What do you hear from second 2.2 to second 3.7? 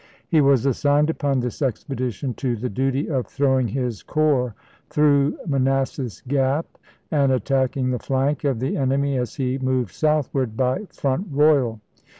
to the duty of throw ing